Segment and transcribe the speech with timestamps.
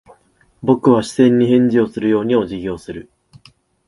[0.63, 3.11] 僕は視線に返事をするようにお辞儀をする。